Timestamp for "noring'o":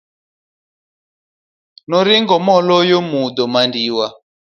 1.89-2.35